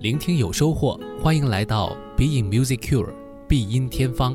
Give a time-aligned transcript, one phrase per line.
[0.00, 3.12] 聆听有收获，欢迎来到 Being Music Cure
[3.48, 4.32] 必音天方。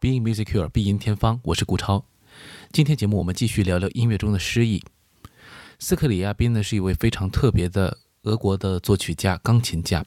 [0.00, 2.06] Being Music Cure 必音天方，我是顾超。
[2.72, 4.82] 今天节目我们继续聊聊音乐中的诗意。
[5.78, 10.02] 斯克里亚宾呢是一位非常特别的俄国的作曲家、钢琴家。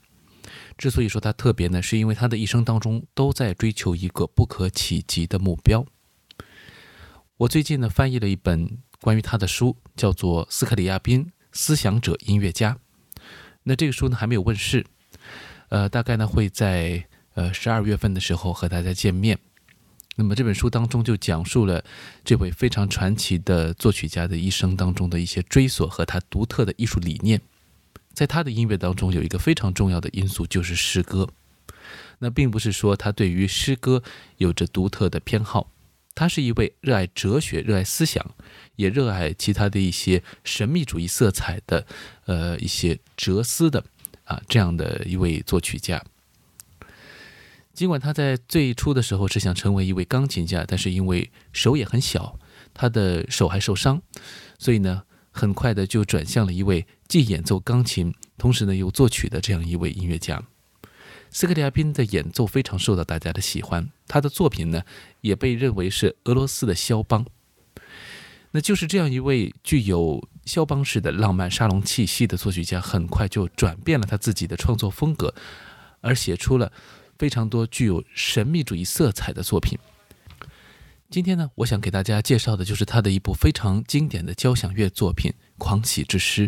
[0.75, 5.85] 之所以说他特别呢，是因为他的一生当中都在追求一个不可企及的目标。
[7.37, 12.73] 我最近呢翻译了一本关于他的书，叫做《斯克里亚宾：思想者、音乐家》。
[13.63, 14.85] 那这个书呢还没有问世，
[15.67, 19.37] 呃，大概呢会在呃十二月份的时候和大家见面。
[20.15, 21.83] 那么这本书当中就讲述了
[22.23, 27.41] 这位非常传奇的作曲家的一生当中的一些追索和他独特的艺术理念。
[28.13, 31.27] 在他的音乐当中有一个非常重要的因素就是诗歌。
[32.19, 34.01] 那并不是说他对于诗歌
[34.37, 35.69] 有着独特的偏好，
[36.15, 38.25] 他是一位热爱哲学、热爱思想，
[38.77, 41.85] 也热爱其他的一些神秘主义色彩的，
[42.25, 43.83] 呃，一些哲思的
[44.23, 46.01] 啊这样的一位作曲家。
[47.73, 52.39] 尽管他在最初的时候是想成为一位钢琴家，但是因为手也很小，
[52.73, 54.01] 他的手还受伤，
[54.57, 60.41] 所以呢，很快的就转向了一位既演奏钢琴，同时呢又作曲的这样一位音乐家。
[61.35, 64.83] 斯克里亚宾的演奏非常受到大家的喜欢，他的作品呢
[65.19, 67.25] 也被认为是俄罗斯的肖邦。
[68.51, 75.35] 那就是这样一位具有肖邦式的浪漫沙龙气息的作曲家，很快就转变了他自己的创作风格，
[75.99, 76.71] 而写出了。
[77.19, 79.77] 非常多具有神秘主义色彩的作品。
[81.09, 86.47] 今天呢，我想给大家介绍的就是他的一部非常经典的交响乐作品《狂喜之诗》。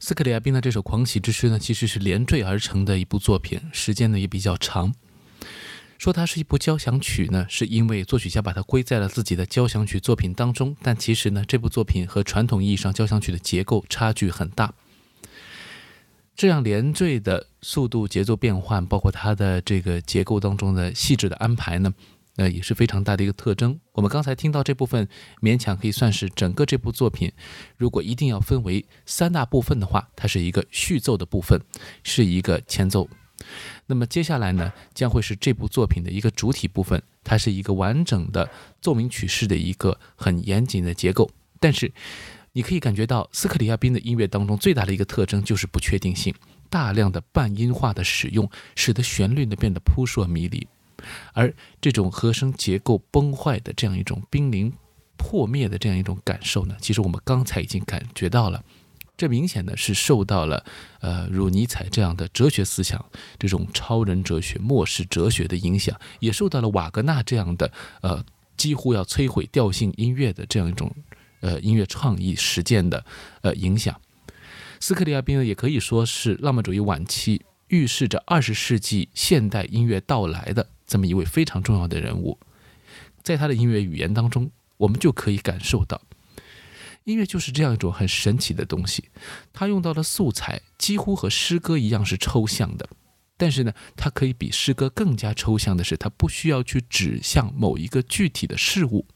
[0.00, 4.94] 斯克里亚宾的这首《狂喜之诗》呢，其实是连缀而成的一部作品，时间呢也比较长。
[5.98, 10.76] 说它是一部交响曲呢，是因为作曲家把它归在了自己的交响曲作品当中。
[10.82, 14.72] 但其实呢，这部作品和传统意义上交响曲的结构差距很大。
[16.36, 21.92] 这样连缀的速度、节奏变换，包括它的这个结构当中的细致的安排呢，
[22.38, 23.78] 呃，也是非常大的一个特征。
[23.92, 25.06] 我们刚才听到这部分，
[25.42, 27.30] 勉强可以算是整个这部作品。
[27.76, 31.60] 如果一定要分为三大部分的话，它是一个序奏的部分，
[32.04, 33.08] 是一个前奏。
[33.86, 38.48] 那么接下来呢，将会是这部作品的一个主体部分，它是一个完整的
[38.80, 41.28] 奏鸣曲式的一个很严谨的结构。
[41.58, 41.90] 但是，
[42.52, 46.32] 你可以感觉到斯克里亚宾的音乐当中最大的一个特征就是不确定性，
[46.70, 50.66] 大量的半音化的使用，使得旋律呢变得扑朔迷离，
[51.32, 54.72] 而这种和声结构崩坏的这样一种濒临
[55.16, 58.62] 破灭的这样一种感受呢，其实我们刚才已经感觉到了。
[59.16, 60.64] 这明显的是受到了，
[61.00, 63.04] 呃，如尼采这样的哲学思想，
[63.36, 68.24] 这种超人哲学、末世哲学的影响，也受到了瓦格纳这样的，呃，
[68.56, 70.94] 几乎要摧毁调性音乐的这样一种，
[71.40, 73.04] 呃，音乐创意实践的，
[73.40, 74.00] 呃，影响。
[74.78, 82.36] 斯克里亚宾呢，也可以说是浪漫主义晚期预示着二十世纪现代音乐到来的这么一位非常重要的人物，
[83.22, 86.00] 在他的音乐语言当中，我们就可以感受到。
[87.04, 89.08] 音乐就是这样一种很神奇的东西，
[89.52, 92.88] 它用到的素材几乎和诗歌一样是抽象的，
[93.36, 99.06] 但是呢，它可以比诗歌更加抽象的是，它不需要去指向某一个具体的事物。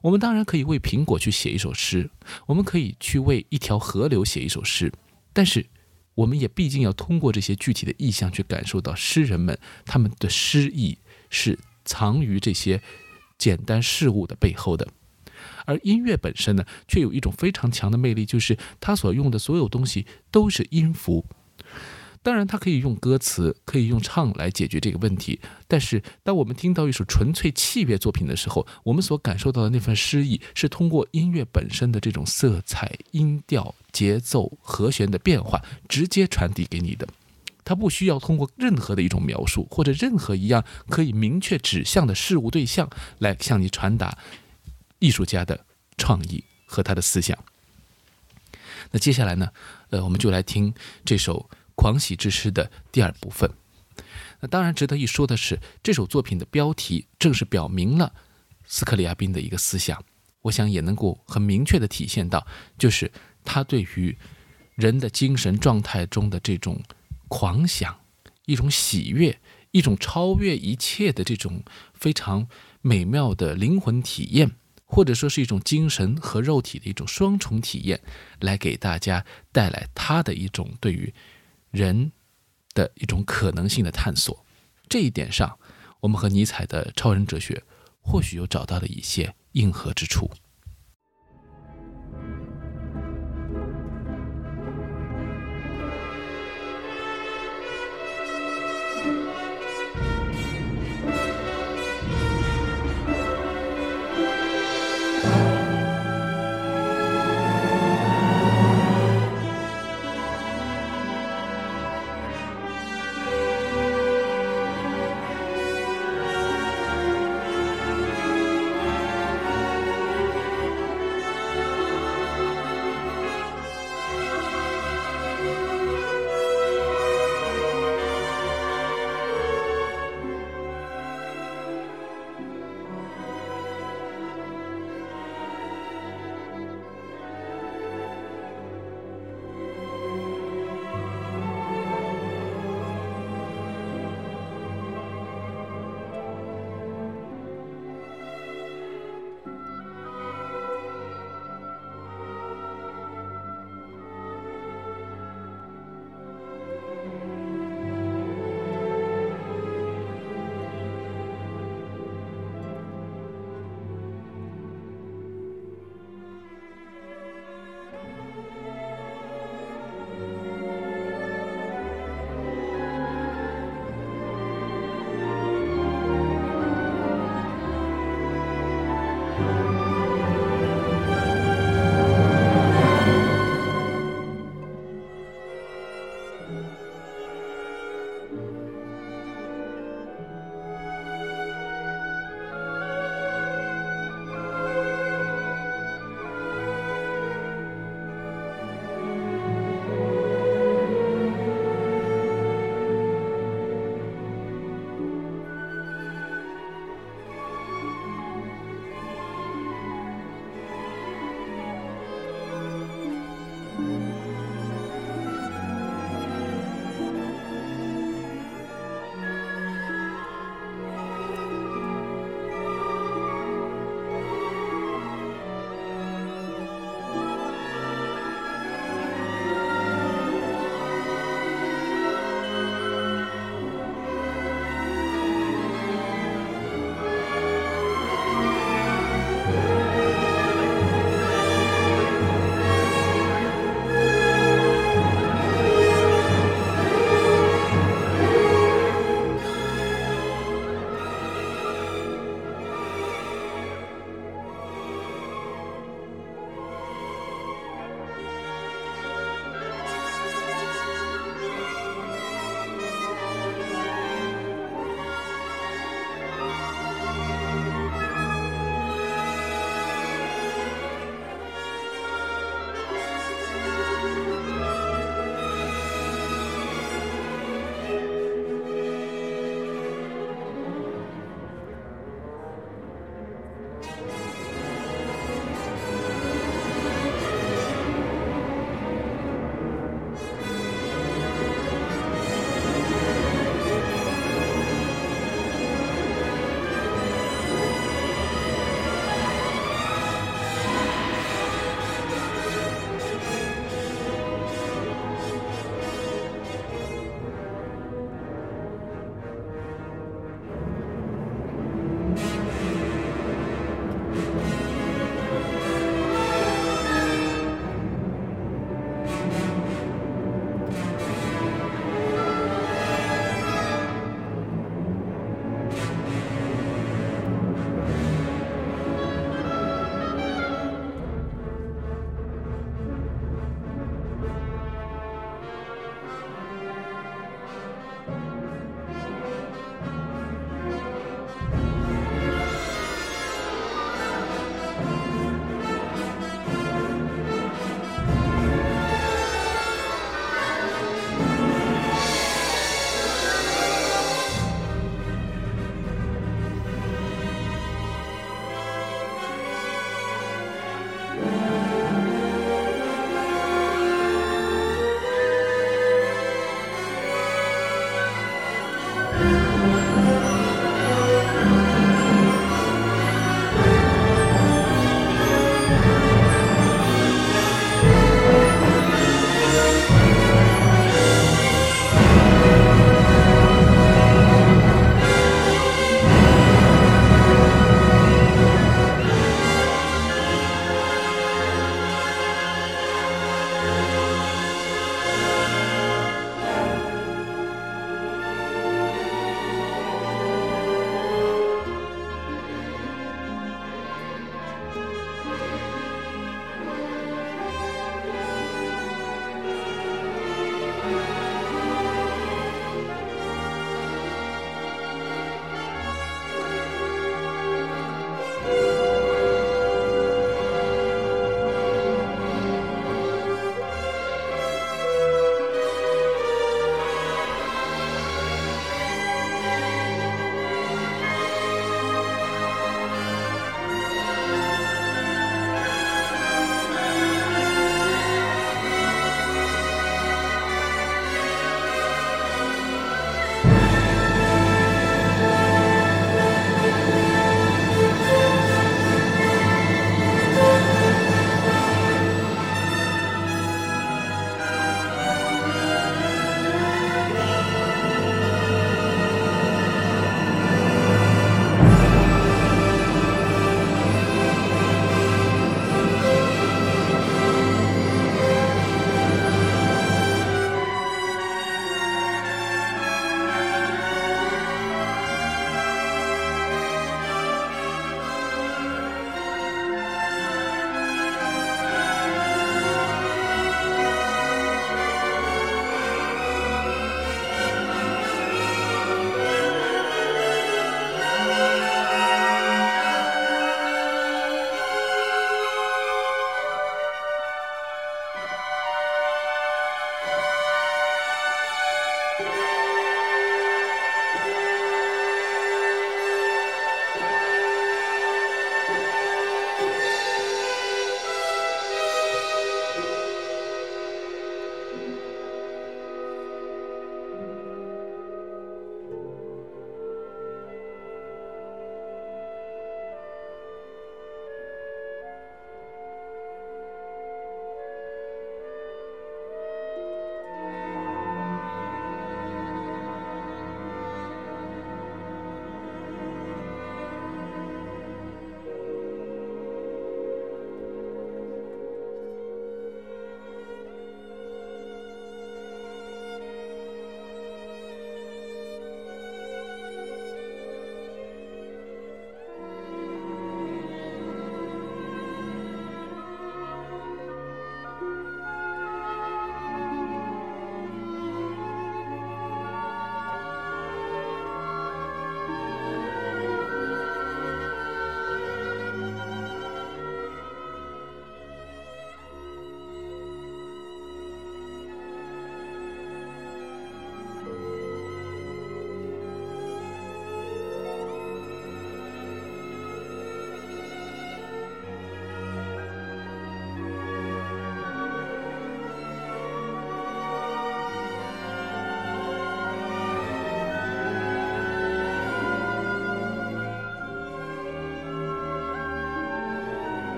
[0.00, 2.10] 我们当然可以为苹果去写一首诗，
[2.46, 4.90] 我们可以去为一条河流写一首诗，
[5.34, 5.66] 但是
[6.14, 10.98] 我们也毕竟要通过这些具体的意象去感受到诗人们他们的诗意
[11.30, 12.82] 是藏于这些
[13.38, 14.88] 简单事物的背后的。
[15.64, 21.24] 而音乐本身呢，却有一种非常强的魅力，就是它所用的所有东西都是音符。
[22.22, 25.40] 当然，它可以用歌词，可以用唱来解决这个问题。
[25.66, 37.08] 但是，当我们听到一首纯粹器乐作品的时候，我们所感受到的那份诗意，是通过音乐本身的这种色彩、音调、节奏、和弦的变化，直接传递给你的。
[37.64, 44.18] 它不需要通过任何的一种描述，或者任何一样可以明确指向的事物对象来向你传达。
[44.98, 45.64] 艺术家的
[45.96, 47.38] 创意和他的思想。
[48.90, 49.48] 那接下来呢？
[49.90, 50.74] 呃，我们就来听
[51.04, 51.48] 这首
[51.80, 53.50] 《狂喜之诗》的第二部分。
[54.40, 58.12] 那当然值得一说的是，这首作品的标题正是表明了
[58.66, 60.04] 斯克里亚宾的一个思想。
[60.42, 62.46] 我想也能够很明确的体现到，
[62.76, 63.10] 就是
[63.46, 64.14] 他对于
[64.74, 66.82] 人的精神状态中的这种
[67.28, 67.98] 狂想、
[68.44, 69.40] 一种喜悦、
[69.70, 71.62] 一种超越一切的这种
[71.94, 72.46] 非常
[72.82, 74.50] 美妙的灵魂体验。
[74.92, 78.00] 或者说是一种精神和肉体的一种双重体验，
[78.40, 81.14] 来给大家带来他的一种对于
[81.70, 82.12] 人
[82.74, 84.44] 的一种可能性的探索。
[84.88, 85.58] 这一点上，
[86.00, 87.62] 我们和尼采的超人哲学
[88.00, 90.30] 或许又找到了一些硬核之处。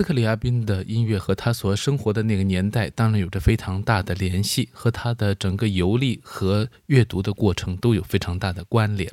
[0.00, 9.12] 斯克里亚宾的音乐和他所生活的那个年代当然有着非常大的联系，和他的整个游历和阅读的过程都有非常大的关联。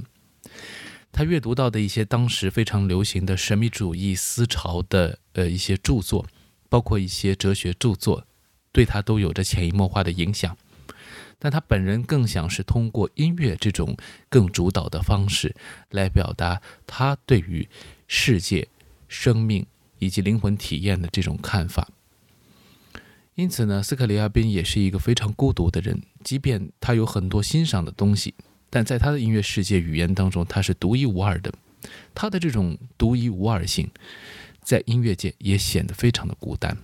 [1.12, 6.26] 他阅读到的一些当时非常流行的神秘主义思潮的呃一些著作，
[6.70, 8.26] 包括一些哲学著作，
[8.72, 10.56] 对他都有着潜移默化的影响。
[11.38, 13.98] 但他本人更想是通过音乐这种
[14.30, 15.54] 更主导的方式
[15.90, 17.68] 来表达他对于
[18.08, 18.70] 世界、
[19.10, 19.66] 生命。
[20.00, 21.88] 以及灵魂体验的这种看法，
[23.36, 26.02] 因此呢，斯克里亚宾也是一个非常孤独的人。
[26.24, 28.34] 即便他有很多欣赏的东西，
[28.70, 31.54] 但在他的音乐世界语言当中，他是独一无二的。
[32.16, 33.90] 他的这种独一无二性，
[34.62, 36.78] 在音乐界也显得非常的孤单。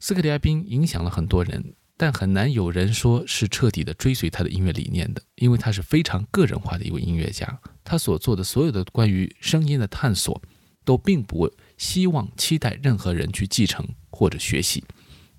[0.00, 7.60] 斯克里亚宾影响了很多人，但很难有人说是彻底的追随他的音乐理念的，因为他是非常个人化的一位音乐家。
[7.84, 10.40] 他所做的所有的关于声音的探索，
[10.84, 11.52] 都并不。
[11.78, 14.84] 希望期待任何人去继承或者学习，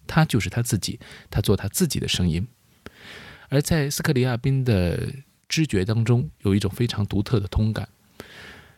[0.08, 1.00] 他就是他自己，
[1.30, 2.48] 他做他自己的声音。
[3.50, 5.14] 而在斯克里亚宾的
[5.48, 7.90] 知觉当中，有一种非常独特的通感，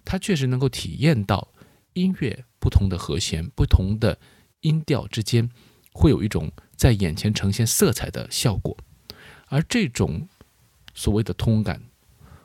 [0.03, 1.53] 他确实能够体验到
[1.93, 4.17] 音乐不同的和弦、不同的
[4.61, 5.49] 音调之间，
[5.93, 8.75] 会有一种在眼前呈现色彩的效果。
[9.47, 10.29] 而这种
[10.95, 11.83] 所谓的通感，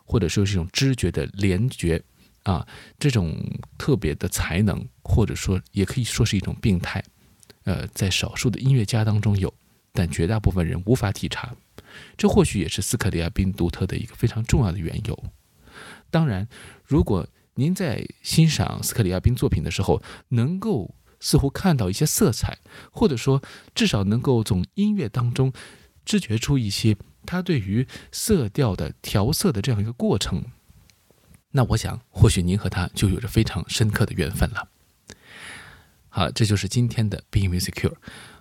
[0.04, 2.02] 或者说是一种知觉的联觉
[2.42, 2.66] 啊，
[2.98, 3.36] 这种
[3.78, 7.02] 特别的才能，或者说也可以说是一种病态。
[7.64, 9.52] 呃，在少数的音乐家当中有，
[9.92, 11.54] 但绝大部分人无法体察。
[12.16, 15.24] 这或许也是斯克里亚宾独特的一个非常重要的缘由。
[16.10, 16.46] 当然，
[16.84, 22.58] 如果您在欣赏斯克里亚宾作品的时候，能够似乎看到一些色彩，
[22.92, 23.42] 或者说
[23.74, 25.52] 至少能够从音乐当中
[26.04, 30.44] 知觉出一些他对于色调的调色的这样一个过程，
[31.50, 34.68] 那我想或许您和他就有着非常深刻的缘分了。
[36.16, 37.92] 好，这就是今天的 Being Musicure。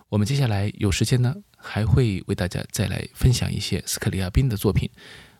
[0.08, 4.90] 我们接下来有时间呢，还会为大家再来分享一些斯克里亚宾的作品。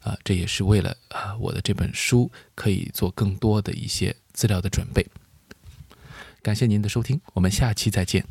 [0.00, 5.06] 啊，这也是为了啊我的这本书可以做更多的一些资料的准备。
[6.42, 8.22] 感谢您的收听，我们下期再见。